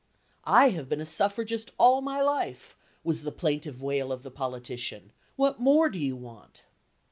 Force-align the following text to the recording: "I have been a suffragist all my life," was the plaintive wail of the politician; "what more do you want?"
"I 0.49 0.69
have 0.69 0.89
been 0.89 0.99
a 0.99 1.05
suffragist 1.05 1.73
all 1.77 2.01
my 2.01 2.21
life," 2.21 2.75
was 3.03 3.21
the 3.21 3.31
plaintive 3.31 3.83
wail 3.83 4.11
of 4.11 4.23
the 4.23 4.31
politician; 4.31 5.11
"what 5.35 5.59
more 5.59 5.91
do 5.91 5.99
you 5.99 6.15
want?" 6.15 6.63